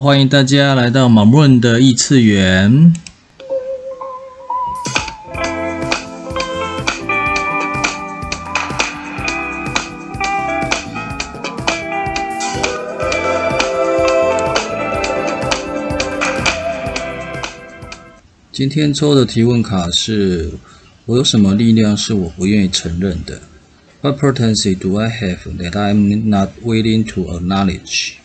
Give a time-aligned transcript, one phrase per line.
[0.00, 2.94] 欢迎大家来到马润的异次元。
[18.52, 20.52] 今天抽的提问卡是：
[21.06, 23.40] 我有什么力量是我不愿意承认的
[24.02, 28.18] ？What potency do I have that I'm not willing to acknowledge？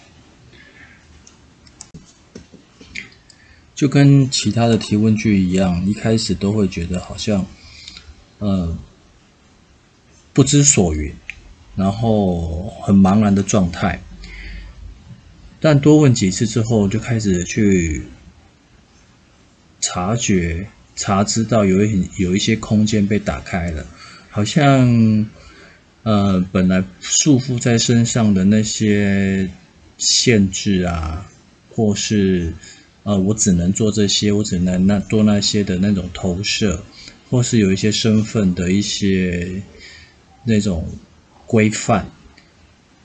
[3.76, 7.45] 就跟其他的提问句一样，一开始都会觉得好像，
[8.40, 8.77] 呃，
[10.34, 11.13] 不知所云，
[11.76, 14.02] 然后很茫然的状态。
[15.59, 18.04] 但多问几次之后，就开始去。
[19.85, 20.66] 察觉、
[20.96, 23.85] 察知到有一有一些空间被打开了，
[24.30, 25.26] 好像
[26.04, 29.52] 呃本来束缚在身上的那些
[29.98, 31.30] 限制啊，
[31.70, 32.54] 或是
[33.03, 36.84] 呃我只能做这些，我只能那做那些的那种投射，
[37.29, 39.62] 或是有一些身份的一些
[40.43, 40.87] 那种
[41.45, 42.07] 规范，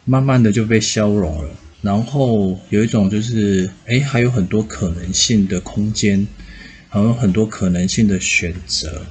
[0.05, 1.51] 慢慢的就被消融了，
[1.83, 6.27] 然后有一种就是哎还有很多可能性的空间。
[6.91, 9.05] 还有很多可能性的选择，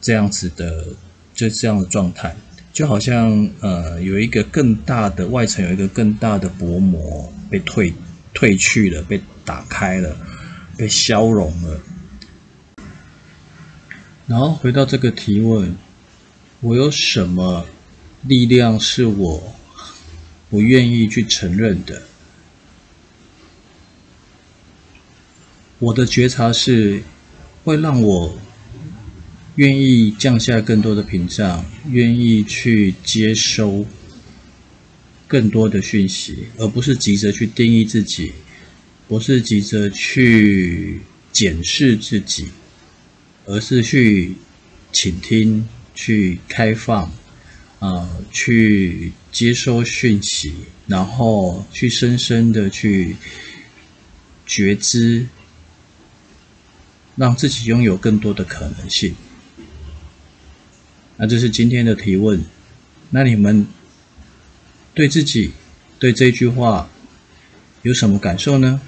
[0.00, 0.86] 这样子的，
[1.34, 2.32] 就这样的状态，
[2.72, 7.92] 就好像呃，有一个更大的外层，有一个更大的薄膜被退
[8.34, 10.16] 褪去了，被打开了，
[10.76, 11.80] 被消融了。
[14.26, 15.76] 然后回到这个提问，
[16.60, 17.66] 我有什么
[18.22, 19.54] 力量是我
[20.48, 22.02] 不愿意去承认的？
[25.78, 27.02] 我的觉察是，
[27.64, 28.38] 会让我
[29.56, 33.84] 愿意降下更多的屏障，愿意去接收
[35.32, 38.34] 更多的讯息，而不是急着去定义自己，
[39.08, 41.00] 不是急着去
[41.32, 42.48] 检视自己，
[43.46, 44.34] 而是去
[44.92, 47.10] 倾听、去开放，
[47.78, 50.52] 啊、去接收讯息，
[50.86, 53.16] 然后去深深的去
[54.46, 55.26] 觉知。
[57.14, 59.14] 让自己拥有更多的可能性。
[61.18, 62.42] 那这是今天的提问。
[63.10, 63.66] 那你们
[64.94, 65.52] 对自己
[65.98, 66.88] 对这句话
[67.82, 68.80] 有什么感受呢？